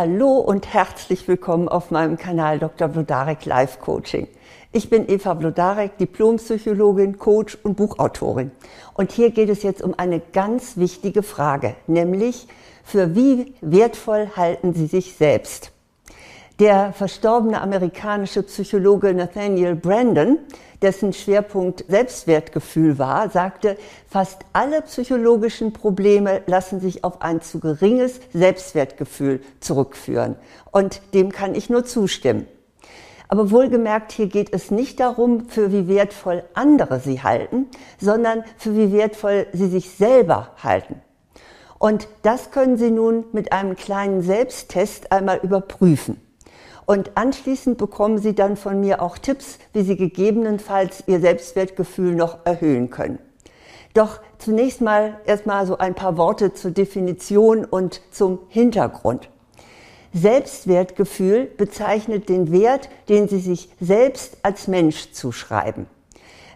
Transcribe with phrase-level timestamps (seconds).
[0.00, 2.86] Hallo und herzlich willkommen auf meinem Kanal Dr.
[2.86, 4.28] Blodarek Life Coaching.
[4.70, 8.52] Ich bin Eva Blodarek, Diplompsychologin, Coach und Buchautorin.
[8.94, 12.46] Und hier geht es jetzt um eine ganz wichtige Frage, nämlich
[12.84, 15.72] für wie wertvoll halten Sie sich selbst?
[16.58, 20.40] Der verstorbene amerikanische Psychologe Nathaniel Brandon,
[20.82, 23.76] dessen Schwerpunkt Selbstwertgefühl war, sagte,
[24.08, 30.34] fast alle psychologischen Probleme lassen sich auf ein zu geringes Selbstwertgefühl zurückführen.
[30.72, 32.48] Und dem kann ich nur zustimmen.
[33.28, 37.66] Aber wohlgemerkt, hier geht es nicht darum, für wie wertvoll andere sie halten,
[38.00, 40.96] sondern für wie wertvoll sie sich selber halten.
[41.78, 46.20] Und das können Sie nun mit einem kleinen Selbsttest einmal überprüfen.
[46.88, 52.46] Und anschließend bekommen Sie dann von mir auch Tipps, wie Sie gegebenenfalls Ihr Selbstwertgefühl noch
[52.46, 53.18] erhöhen können.
[53.92, 59.28] Doch zunächst mal erstmal so ein paar Worte zur Definition und zum Hintergrund.
[60.14, 65.88] Selbstwertgefühl bezeichnet den Wert, den Sie sich selbst als Mensch zuschreiben.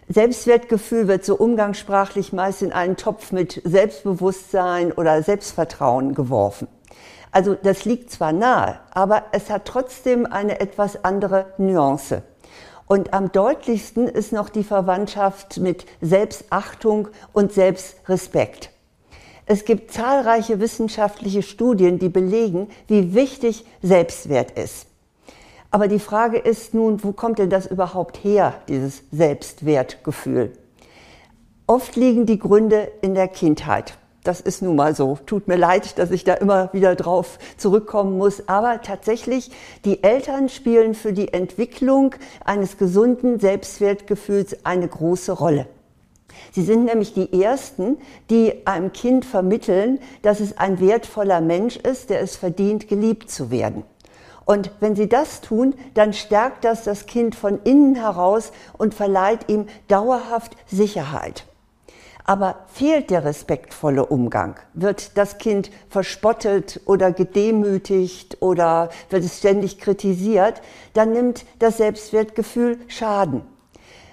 [0.09, 6.67] Selbstwertgefühl wird so umgangssprachlich meist in einen Topf mit Selbstbewusstsein oder Selbstvertrauen geworfen.
[7.33, 12.21] Also das liegt zwar nahe, aber es hat trotzdem eine etwas andere Nuance.
[12.85, 18.69] Und am deutlichsten ist noch die Verwandtschaft mit Selbstachtung und Selbstrespekt.
[19.47, 24.85] Es gibt zahlreiche wissenschaftliche Studien, die belegen, wie wichtig Selbstwert ist.
[25.71, 30.53] Aber die Frage ist nun, wo kommt denn das überhaupt her, dieses Selbstwertgefühl?
[31.65, 33.97] Oft liegen die Gründe in der Kindheit.
[34.23, 35.17] Das ist nun mal so.
[35.25, 38.47] Tut mir leid, dass ich da immer wieder drauf zurückkommen muss.
[38.47, 39.51] Aber tatsächlich,
[39.83, 45.67] die Eltern spielen für die Entwicklung eines gesunden Selbstwertgefühls eine große Rolle.
[46.51, 47.97] Sie sind nämlich die Ersten,
[48.29, 53.51] die einem Kind vermitteln, dass es ein wertvoller Mensch ist, der es verdient, geliebt zu
[53.51, 53.83] werden.
[54.45, 59.49] Und wenn sie das tun, dann stärkt das das Kind von innen heraus und verleiht
[59.49, 61.45] ihm dauerhaft Sicherheit.
[62.25, 69.77] Aber fehlt der respektvolle Umgang, wird das Kind verspottet oder gedemütigt oder wird es ständig
[69.77, 70.61] kritisiert,
[70.93, 73.41] dann nimmt das Selbstwertgefühl Schaden.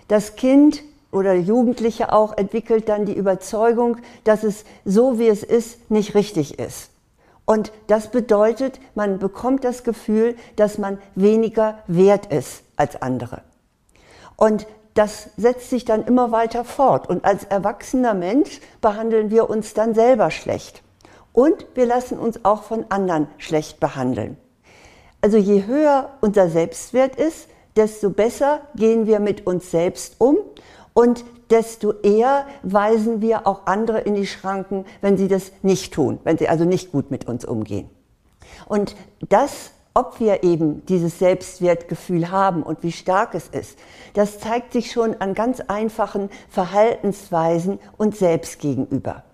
[0.08, 0.82] Das Kind
[1.12, 6.58] oder Jugendliche auch entwickelt dann die Überzeugung, dass es so wie es ist nicht richtig
[6.58, 6.90] ist.
[7.44, 13.42] Und das bedeutet, man bekommt das Gefühl, dass man weniger wert ist als andere.
[14.36, 17.08] Und das setzt sich dann immer weiter fort.
[17.08, 20.82] Und als erwachsener Mensch behandeln wir uns dann selber schlecht.
[21.32, 24.36] Und wir lassen uns auch von anderen schlecht behandeln.
[25.20, 30.38] Also je höher unser Selbstwert ist, desto besser gehen wir mit uns selbst um
[30.92, 36.18] und desto eher weisen wir auch andere in die Schranken, wenn sie das nicht tun,
[36.24, 37.90] wenn sie also nicht gut mit uns umgehen.
[38.66, 38.96] Und
[39.28, 43.78] das ob wir eben dieses Selbstwertgefühl haben und wie stark es ist,
[44.14, 49.24] das zeigt sich schon an ganz einfachen Verhaltensweisen und selbst gegenüber.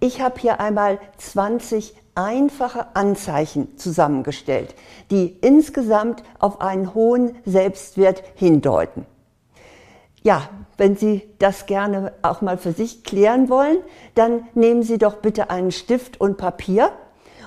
[0.00, 4.74] Ich habe hier einmal 20 einfache Anzeichen zusammengestellt,
[5.10, 9.06] die insgesamt auf einen hohen Selbstwert hindeuten.
[10.22, 13.78] Ja, wenn Sie das gerne auch mal für sich klären wollen,
[14.14, 16.92] dann nehmen Sie doch bitte einen Stift und Papier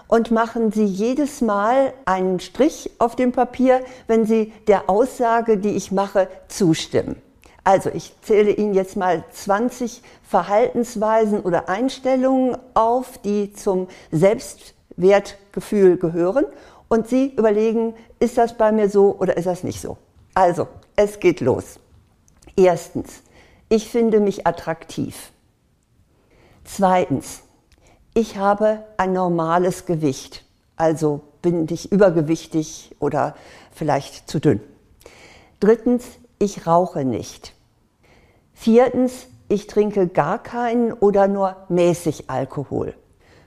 [0.08, 5.76] und machen Sie jedes Mal einen Strich auf dem Papier, wenn Sie der Aussage, die
[5.76, 7.22] ich mache, zustimmen.
[7.64, 16.46] Also ich zähle Ihnen jetzt mal 20 Verhaltensweisen oder Einstellungen auf, die zum Selbstwertgefühl gehören.
[16.90, 19.98] Und Sie überlegen, ist das bei mir so oder ist das nicht so?
[20.34, 21.80] Also, es geht los.
[22.56, 23.24] Erstens,
[23.70, 25.32] ich finde mich attraktiv.
[26.66, 27.44] Zweitens,
[28.14, 30.44] ich habe ein normales Gewicht,
[30.76, 33.36] also bin ich übergewichtig oder
[33.72, 34.62] vielleicht zu dünn.
[35.60, 36.06] Drittens,
[36.40, 37.54] ich rauche nicht.
[38.54, 42.96] Viertens, ich trinke gar keinen oder nur mäßig Alkohol.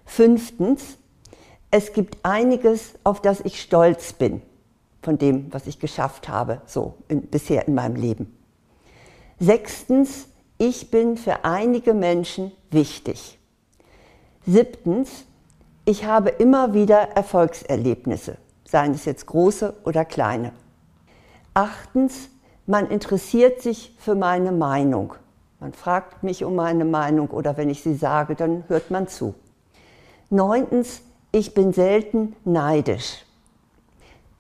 [0.05, 0.99] Fünftens,
[1.71, 4.43] es gibt einiges, auf das ich stolz bin,
[5.03, 8.37] von dem, was ich geschafft habe, so in, bisher in meinem Leben.
[9.39, 10.29] Sechstens,
[10.59, 13.36] ich bin für einige Menschen wichtig.
[14.49, 15.25] Siebtens,
[15.85, 20.53] ich habe immer wieder Erfolgserlebnisse, seien es jetzt große oder kleine.
[21.53, 22.29] Achtens,
[22.65, 25.15] man interessiert sich für meine Meinung.
[25.59, 29.35] Man fragt mich um meine Meinung oder wenn ich sie sage, dann hört man zu.
[30.31, 31.03] Neuntens,
[31.33, 33.25] ich bin selten neidisch.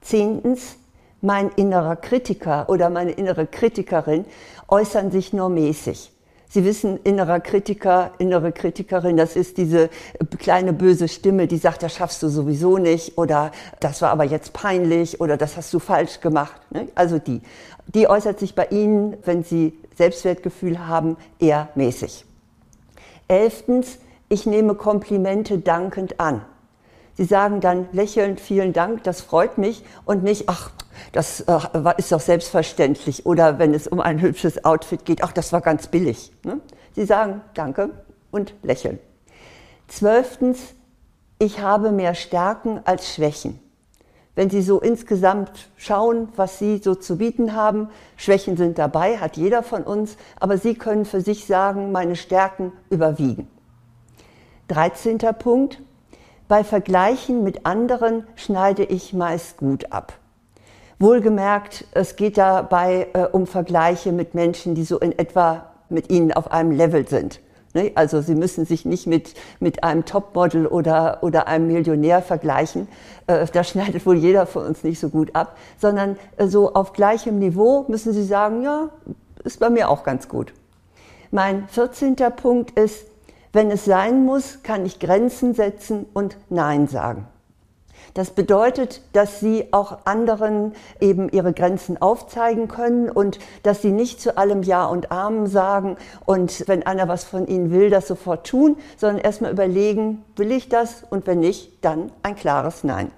[0.02, 0.76] Zehntens,
[1.20, 4.24] mein innerer Kritiker oder meine innere Kritikerin
[4.68, 6.12] äußern sich nur mäßig.
[6.48, 9.90] Sie wissen, innerer Kritiker, innere Kritikerin, das ist diese
[10.38, 13.50] kleine böse Stimme, die sagt, das schaffst du sowieso nicht oder
[13.80, 16.60] das war aber jetzt peinlich oder das hast du falsch gemacht.
[16.70, 16.88] Ne?
[16.94, 17.40] Also die.
[17.94, 22.24] Die äußert sich bei Ihnen, wenn Sie Selbstwertgefühl haben, eher mäßig.
[23.28, 23.98] Elftens,
[24.28, 26.42] ich nehme Komplimente dankend an.
[27.16, 30.70] Sie sagen dann lächelnd, vielen Dank, das freut mich und nicht, ach,
[31.12, 31.58] das äh,
[31.96, 33.24] ist doch selbstverständlich.
[33.24, 36.30] Oder wenn es um ein hübsches Outfit geht, ach, das war ganz billig.
[36.44, 36.60] Ne?
[36.94, 37.90] Sie sagen Danke
[38.30, 38.98] und lächeln.
[39.88, 40.74] Zwölftens,
[41.38, 43.60] ich habe mehr Stärken als Schwächen.
[44.34, 49.38] Wenn Sie so insgesamt schauen, was Sie so zu bieten haben, Schwächen sind dabei, hat
[49.38, 53.48] jeder von uns, aber Sie können für sich sagen, meine Stärken überwiegen.
[54.68, 55.18] 13.
[55.38, 55.80] Punkt,
[56.48, 60.12] bei Vergleichen mit anderen schneide ich meist gut ab.
[60.98, 66.32] Wohlgemerkt, es geht dabei äh, um Vergleiche mit Menschen, die so in etwa mit Ihnen
[66.32, 67.40] auf einem Level sind.
[67.74, 67.92] Ne?
[67.94, 72.88] Also Sie müssen sich nicht mit, mit einem Topmodel oder, oder einem Millionär vergleichen.
[73.26, 76.94] Äh, da schneidet wohl jeder von uns nicht so gut ab, sondern äh, so auf
[76.94, 78.88] gleichem Niveau müssen Sie sagen, ja,
[79.44, 80.54] ist bei mir auch ganz gut.
[81.30, 82.16] Mein 14.
[82.36, 83.06] Punkt ist,
[83.56, 87.26] wenn es sein muss, kann ich Grenzen setzen und Nein sagen.
[88.12, 94.20] Das bedeutet, dass sie auch anderen eben ihre Grenzen aufzeigen können und dass sie nicht
[94.20, 98.46] zu allem Ja und Amen sagen und wenn einer was von ihnen will, das sofort
[98.46, 103.10] tun, sondern erstmal überlegen, will ich das und wenn nicht, dann ein klares Nein.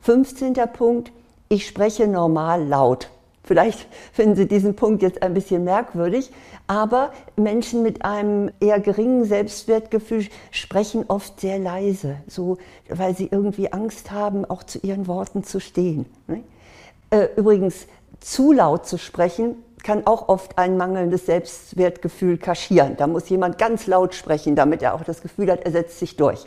[0.00, 0.54] 15.
[0.72, 1.12] Punkt,
[1.50, 3.10] ich spreche normal laut.
[3.48, 6.30] Vielleicht finden Sie diesen Punkt jetzt ein bisschen merkwürdig,
[6.66, 12.58] aber Menschen mit einem eher geringen Selbstwertgefühl sprechen oft sehr leise, so,
[12.90, 16.04] weil sie irgendwie Angst haben, auch zu ihren Worten zu stehen.
[16.26, 16.42] Ne?
[17.08, 17.86] Äh, übrigens,
[18.20, 22.98] zu laut zu sprechen kann auch oft ein mangelndes Selbstwertgefühl kaschieren.
[22.98, 26.16] Da muss jemand ganz laut sprechen, damit er auch das Gefühl hat, er setzt sich
[26.16, 26.44] durch.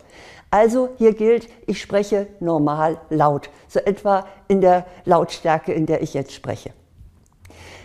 [0.52, 6.14] Also hier gilt, ich spreche normal laut, so etwa in der Lautstärke, in der ich
[6.14, 6.72] jetzt spreche.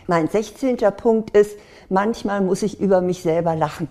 [0.06, 0.76] Mein 16.
[0.96, 1.58] Punkt ist,
[1.88, 3.88] manchmal muss ich über mich selber lachen.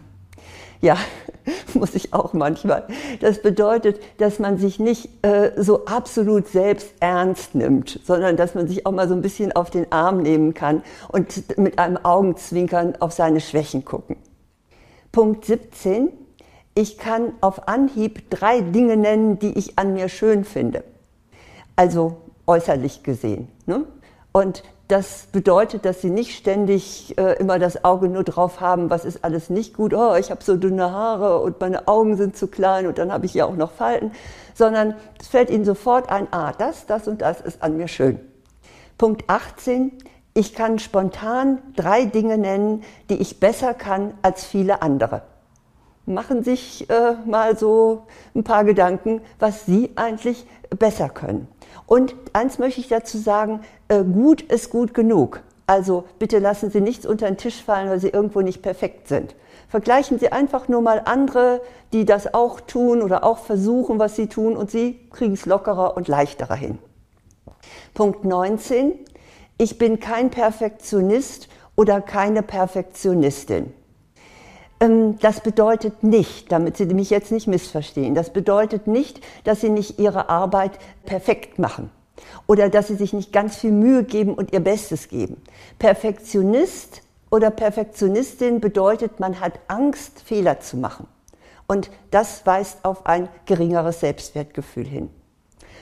[0.82, 0.98] Ja,
[1.74, 2.86] muss ich auch manchmal.
[3.20, 8.68] Das bedeutet, dass man sich nicht äh, so absolut selbst ernst nimmt, sondern dass man
[8.68, 12.96] sich auch mal so ein bisschen auf den Arm nehmen kann und mit einem Augenzwinkern
[13.00, 14.18] auf seine Schwächen gucken.
[15.12, 16.10] Punkt 17.
[16.76, 20.84] Ich kann auf Anhieb drei Dinge nennen, die ich an mir schön finde.
[21.78, 22.18] Also
[22.48, 23.48] äußerlich gesehen.
[23.66, 23.86] Ne?
[24.34, 29.04] Und das bedeutet, dass sie nicht ständig äh, immer das Auge nur drauf haben, was
[29.04, 32.48] ist alles nicht gut, oh, ich habe so dünne Haare und meine Augen sind zu
[32.48, 34.12] klein und dann habe ich ja auch noch Falten,
[34.54, 38.20] sondern es fällt ihnen sofort ein, ah, das, das und das ist an mir schön.
[38.98, 39.92] Punkt 18,
[40.36, 45.24] ich kann spontan drei Dinge nennen, die ich besser kann als viele andere.
[46.06, 48.04] Machen sich äh, mal so
[48.36, 50.46] ein paar Gedanken, was Sie eigentlich
[50.78, 51.48] besser können.
[51.86, 55.42] Und eins möchte ich dazu sagen, äh, gut ist gut genug.
[55.68, 59.36] Also bitte lassen Sie nichts unter den Tisch fallen, weil Sie irgendwo nicht perfekt sind.
[59.68, 61.62] Vergleichen Sie einfach nur mal andere,
[61.92, 65.98] die das auch tun oder auch versuchen, was Sie tun, und Sie kriegen es lockerer
[65.98, 66.77] und leichterer hin.
[67.94, 68.94] Punkt 19.
[69.57, 73.74] Ich bin kein Perfektionist oder keine Perfektionistin.
[74.80, 79.69] Ähm, das bedeutet nicht, damit Sie mich jetzt nicht missverstehen, das bedeutet nicht, dass Sie
[79.69, 81.92] nicht Ihre Arbeit perfekt machen
[82.48, 85.42] oder dass Sie sich nicht ganz viel Mühe geben und Ihr Bestes geben.
[85.80, 91.07] Perfektionist oder Perfektionistin bedeutet, man hat Angst, Fehler zu machen.
[91.68, 95.09] Und das weist auf ein geringeres Selbstwertgefühl hin.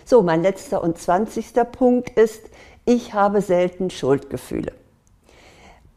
[0.06, 2.42] So, mein letzter und zwanzigster Punkt ist,
[2.86, 4.74] ich habe selten Schuldgefühle.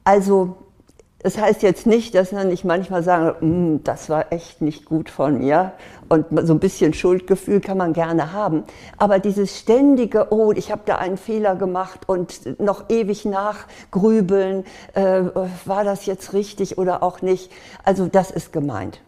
[0.04, 0.56] Also
[1.20, 5.08] das heißt jetzt nicht, dass man nicht manchmal sagen, mm, das war echt nicht gut
[5.10, 5.72] von mir.
[6.08, 8.64] Und so ein bisschen Schuldgefühl kann man gerne haben.
[8.96, 15.22] Aber dieses ständige, oh, ich habe da einen Fehler gemacht und noch ewig nachgrübeln, äh,
[15.64, 17.50] war das jetzt richtig oder auch nicht.
[17.82, 19.00] Also das ist gemeint.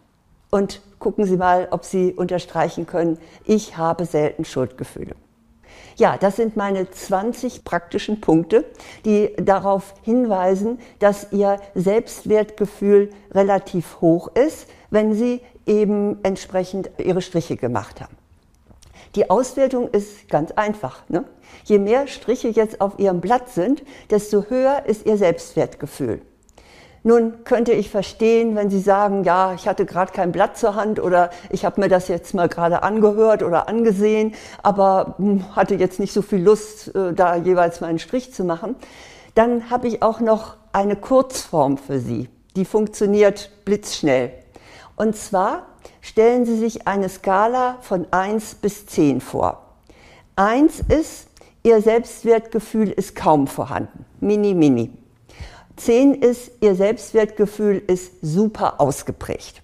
[0.49, 5.15] Und gucken Sie mal, ob Sie unterstreichen können, ich habe selten Schuldgefühle.
[5.99, 8.63] Ja, das sind meine 20 praktischen Punkte,
[9.03, 17.57] die darauf hinweisen, dass Ihr Selbstwertgefühl relativ hoch ist, wenn Sie eben entsprechend Ihre Striche
[17.57, 18.15] gemacht haben.
[19.15, 21.03] Die Auswertung ist ganz einfach.
[21.09, 21.25] Ne?
[21.65, 26.21] Je mehr Striche jetzt auf Ihrem Blatt sind, desto höher ist Ihr Selbstwertgefühl.
[27.03, 30.99] Nun könnte ich verstehen, wenn Sie sagen, ja, ich hatte gerade kein Blatt zur Hand
[30.99, 35.99] oder ich habe mir das jetzt mal gerade angehört oder angesehen, aber hm, hatte jetzt
[35.99, 38.75] nicht so viel Lust, äh, da jeweils mal einen Strich zu machen.
[39.35, 42.29] Dann habe ich auch noch eine Kurzform für Sie.
[42.55, 44.33] Die funktioniert blitzschnell.
[44.95, 45.67] Und zwar
[46.01, 49.63] stellen Sie sich eine Skala von 1 bis 10 vor.
[50.35, 51.27] 1 ist,
[51.63, 54.05] Ihr Selbstwertgefühl ist kaum vorhanden.
[54.19, 54.91] Mini, mini.
[55.79, 59.61] 10 ist, Ihr Selbstwertgefühl ist super ausgeprägt.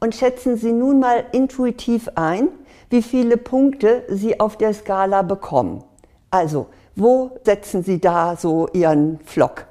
[0.00, 2.48] Und schätzen Sie nun mal intuitiv ein,
[2.90, 5.82] wie viele Punkte Sie auf der Skala bekommen.
[6.30, 9.66] Also, wo setzen Sie da so Ihren Flock?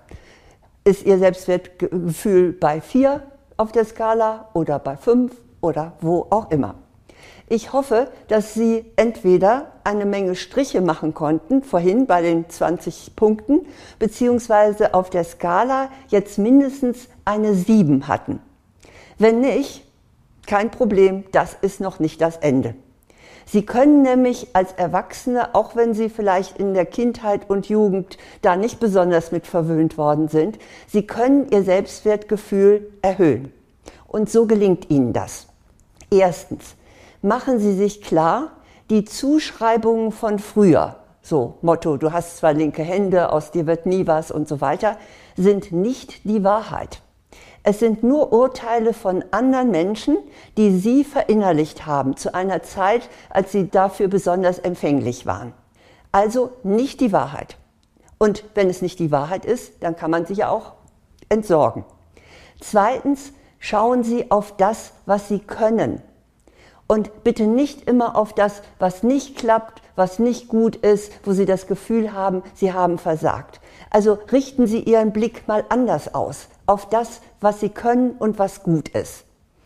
[0.83, 3.21] Ist Ihr Selbstwertgefühl bei 4
[3.57, 6.75] auf der Skala oder bei 5 oder wo auch immer?
[7.51, 13.65] Ich hoffe, dass Sie entweder eine Menge Striche machen konnten, vorhin bei den 20 Punkten,
[13.99, 18.39] beziehungsweise auf der Skala jetzt mindestens eine 7 hatten.
[19.17, 19.85] Wenn nicht,
[20.47, 22.73] kein Problem, das ist noch nicht das Ende.
[23.45, 28.55] Sie können nämlich als Erwachsene, auch wenn Sie vielleicht in der Kindheit und Jugend da
[28.55, 33.51] nicht besonders mit verwöhnt worden sind, Sie können Ihr Selbstwertgefühl erhöhen.
[34.07, 35.47] Und so gelingt Ihnen das.
[36.09, 36.75] Erstens,
[37.21, 38.51] machen Sie sich klar,
[38.89, 44.07] die Zuschreibungen von früher, so Motto, du hast zwar linke Hände, aus dir wird nie
[44.07, 44.97] was und so weiter,
[45.37, 47.01] sind nicht die Wahrheit.
[47.63, 50.17] Es sind nur Urteile von anderen Menschen,
[50.57, 55.53] die Sie verinnerlicht haben zu einer Zeit, als Sie dafür besonders empfänglich waren.
[56.11, 57.57] Also nicht die Wahrheit.
[58.17, 60.73] Und wenn es nicht die Wahrheit ist, dann kann man sich ja auch
[61.29, 61.85] entsorgen.
[62.59, 66.01] Zweitens, schauen Sie auf das, was Sie können.
[66.91, 71.45] Und bitte nicht immer auf das, was nicht klappt, was nicht gut ist, wo Sie
[71.45, 73.61] das Gefühl haben, Sie haben versagt.
[73.89, 78.61] Also richten Sie Ihren Blick mal anders aus, auf das, was Sie können und was
[78.63, 79.23] gut ist.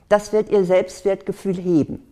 [0.08, 2.06] Das wird Ihr Selbstwertgefühl heben.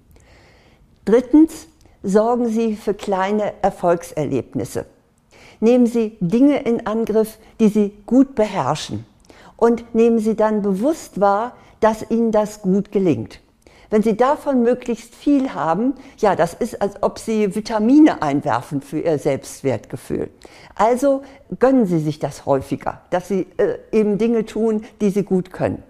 [1.05, 1.67] Drittens,
[2.01, 4.87] sorgen Sie für kleine Erfolgserlebnisse.
[5.59, 9.05] Nehmen Sie Dinge in Angriff, die Sie gut beherrschen.
[9.57, 13.42] Und nehmen Sie dann bewusst wahr, dass Ihnen das gut gelingt.
[13.93, 18.99] Wenn Sie davon möglichst viel haben, ja, das ist, als ob Sie Vitamine einwerfen für
[18.99, 20.31] Ihr Selbstwertgefühl.
[20.73, 21.21] Also
[21.59, 25.83] gönnen Sie sich das häufiger, dass Sie äh, eben Dinge tun, die Sie gut können.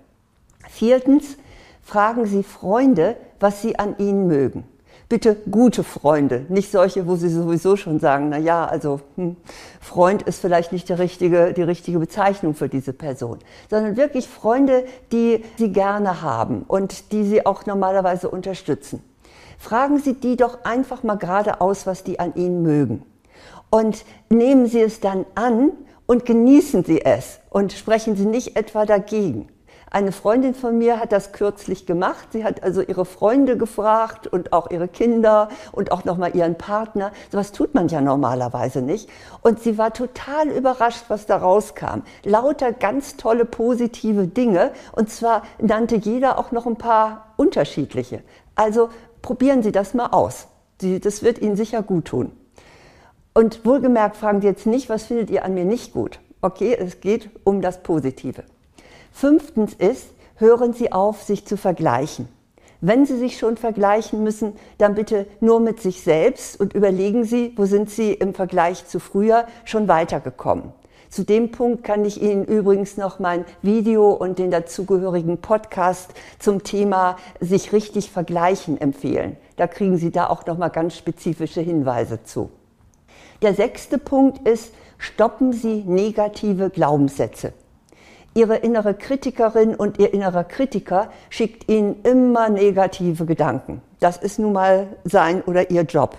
[0.67, 1.37] Viertens,
[1.81, 4.65] fragen Sie Freunde, was Sie an Ihnen mögen
[5.09, 9.35] bitte gute Freunde, nicht solche, wo sie sowieso schon sagen, na ja, also hm,
[9.81, 14.85] Freund ist vielleicht nicht die richtige, die richtige Bezeichnung für diese Person, sondern wirklich Freunde,
[15.11, 19.03] die sie gerne haben und die sie auch normalerweise unterstützen.
[19.63, 23.05] Fragen Sie die doch einfach mal geradeaus, was die an Ihnen mögen.
[23.69, 25.71] Und nehmen Sie es dann an
[26.05, 29.47] und genießen Sie es und sprechen Sie nicht etwa dagegen.
[29.93, 32.29] Eine Freundin von mir hat das kürzlich gemacht.
[32.31, 37.11] Sie hat also ihre Freunde gefragt und auch ihre Kinder und auch nochmal ihren Partner.
[37.31, 39.07] Sowas tut man ja normalerweise nicht.
[39.41, 42.01] Und sie war total überrascht, was da rauskam.
[42.23, 44.71] Lauter ganz tolle positive Dinge.
[44.93, 48.23] Und zwar nannte jeder auch noch ein paar unterschiedliche.
[48.55, 48.89] Also
[49.21, 50.47] probieren Sie das mal aus.
[50.81, 52.31] Das wird Ihnen sicher gut tun.
[53.35, 56.19] Und wohlgemerkt fragen Sie jetzt nicht, was findet ihr an mir nicht gut?
[56.41, 58.43] Okay, es geht um das Positive.
[59.13, 62.27] Fünftens ist, hören Sie auf, sich zu vergleichen.
[62.81, 67.53] Wenn Sie sich schon vergleichen müssen, dann bitte nur mit sich selbst und überlegen Sie,
[67.55, 70.73] wo sind Sie im Vergleich zu früher schon weitergekommen.
[71.09, 76.63] Zu dem Punkt kann ich Ihnen übrigens noch mein Video und den dazugehörigen Podcast zum
[76.63, 79.37] Thema sich richtig vergleichen empfehlen.
[79.55, 82.49] Da kriegen Sie da auch noch mal ganz spezifische Hinweise zu.
[83.43, 87.53] Der sechste Punkt ist, stoppen Sie negative Glaubenssätze.
[88.35, 93.81] Ihre innere Kritikerin und Ihr innerer Kritiker schickt Ihnen immer negative Gedanken.
[93.99, 96.17] Das ist nun mal sein oder Ihr Job.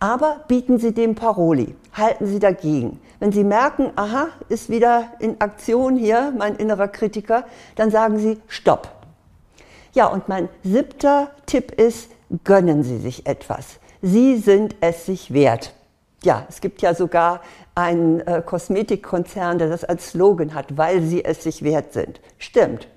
[0.00, 3.00] Aber bieten Sie dem Paroli, halten Sie dagegen.
[3.18, 8.38] Wenn Sie merken, aha, ist wieder in Aktion hier mein innerer Kritiker, dann sagen Sie
[8.46, 8.88] Stopp.
[9.92, 12.10] Ja, und mein siebter Tipp ist,
[12.44, 13.80] gönnen Sie sich etwas.
[14.02, 15.72] Sie sind es sich wert.
[16.24, 17.42] Ja, es gibt ja sogar
[17.74, 22.20] einen äh, Kosmetikkonzern, der das als Slogan hat, weil sie es sich wert sind.
[22.38, 22.88] Stimmt.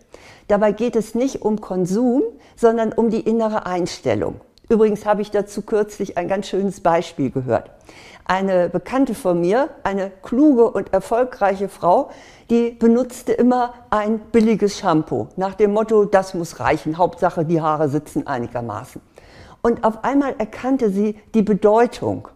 [0.47, 2.23] Dabei geht es nicht um Konsum,
[2.55, 4.41] sondern um die innere Einstellung.
[4.69, 7.69] Übrigens habe ich dazu kürzlich ein ganz schönes Beispiel gehört.
[8.25, 12.09] Eine Bekannte von mir, eine kluge und erfolgreiche Frau,
[12.49, 17.89] die benutzte immer ein billiges Shampoo nach dem Motto, das muss reichen, Hauptsache die Haare
[17.89, 19.01] sitzen einigermaßen.
[19.61, 22.29] Und auf einmal erkannte sie die Bedeutung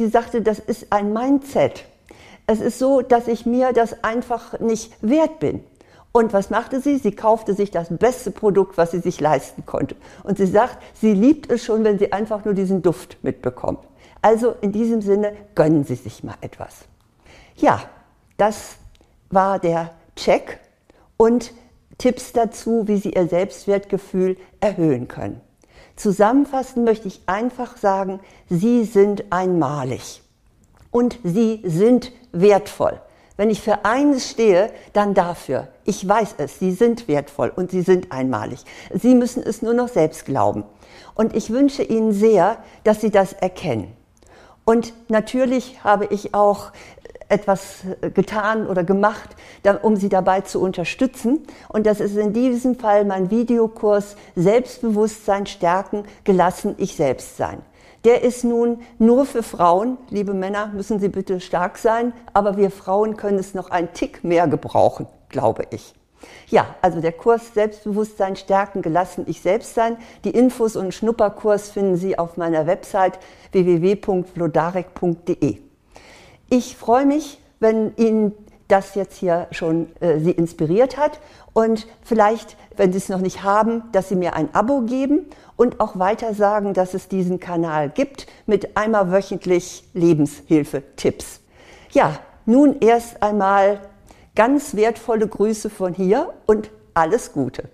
[0.00, 1.84] Sie sagte, das ist ein Mindset.
[2.46, 5.62] Es ist so, dass ich mir das einfach nicht wert bin.
[6.10, 6.96] Und was machte sie?
[6.96, 9.96] Sie kaufte sich das beste Produkt, was sie sich leisten konnte.
[10.24, 13.80] Und sie sagt, sie liebt es schon, wenn sie einfach nur diesen Duft mitbekommt.
[14.22, 16.86] Also in diesem Sinne gönnen Sie sich mal etwas.
[17.56, 17.82] Ja,
[18.38, 18.76] das
[19.28, 20.60] war der Check.
[21.18, 21.52] Und
[21.98, 25.42] Tipps dazu, wie Sie Ihr Selbstwertgefühl erhöhen können.
[26.00, 30.22] Zusammenfassend möchte ich einfach sagen, Sie sind einmalig
[30.90, 32.98] und Sie sind wertvoll.
[33.36, 35.68] Wenn ich für eines stehe, dann dafür.
[35.84, 38.64] Ich weiß es, Sie sind wertvoll und Sie sind einmalig.
[38.94, 40.64] Sie müssen es nur noch selbst glauben.
[41.14, 43.94] Und ich wünsche Ihnen sehr, dass Sie das erkennen.
[44.64, 46.72] Und natürlich habe ich auch
[47.30, 47.84] etwas
[48.14, 49.30] getan oder gemacht,
[49.82, 51.46] um sie dabei zu unterstützen.
[51.68, 57.62] Und das ist in diesem Fall mein Videokurs Selbstbewusstsein stärken, gelassen ich selbst sein.
[58.04, 59.98] Der ist nun nur für Frauen.
[60.08, 64.24] Liebe Männer, müssen Sie bitte stark sein, aber wir Frauen können es noch einen Tick
[64.24, 65.92] mehr gebrauchen, glaube ich.
[66.48, 69.96] Ja, also der Kurs Selbstbewusstsein stärken, gelassen ich selbst sein.
[70.24, 73.18] Die Infos und Schnupperkurs finden Sie auf meiner Website
[73.52, 75.69] www.vlodarek.de.
[76.52, 78.32] Ich freue mich, wenn Ihnen
[78.66, 81.20] das jetzt hier schon äh, Sie inspiriert hat
[81.52, 85.26] und vielleicht, wenn Sie es noch nicht haben, dass Sie mir ein Abo geben
[85.56, 91.40] und auch weiter sagen, dass es diesen Kanal gibt mit einmal wöchentlich Lebenshilfe-Tipps.
[91.92, 93.80] Ja, nun erst einmal
[94.34, 97.68] ganz wertvolle Grüße von hier und alles Gute.